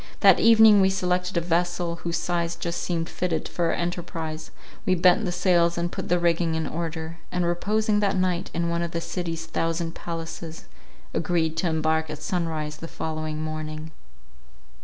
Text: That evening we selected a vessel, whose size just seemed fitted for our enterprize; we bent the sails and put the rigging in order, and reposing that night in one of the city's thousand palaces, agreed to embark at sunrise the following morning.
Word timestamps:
That 0.21 0.39
evening 0.39 0.81
we 0.81 0.89
selected 0.89 1.37
a 1.37 1.41
vessel, 1.41 1.97
whose 1.97 2.17
size 2.17 2.55
just 2.55 2.81
seemed 2.81 3.07
fitted 3.07 3.47
for 3.47 3.65
our 3.65 3.73
enterprize; 3.75 4.49
we 4.83 4.95
bent 4.95 5.25
the 5.25 5.31
sails 5.31 5.77
and 5.77 5.91
put 5.91 6.09
the 6.09 6.17
rigging 6.17 6.55
in 6.55 6.65
order, 6.65 7.19
and 7.31 7.45
reposing 7.45 7.99
that 7.99 8.17
night 8.17 8.49
in 8.51 8.67
one 8.67 8.81
of 8.81 8.93
the 8.93 8.99
city's 9.01 9.45
thousand 9.45 9.93
palaces, 9.93 10.65
agreed 11.13 11.55
to 11.57 11.67
embark 11.69 12.09
at 12.09 12.19
sunrise 12.19 12.77
the 12.77 12.87
following 12.87 13.43
morning. 13.43 13.91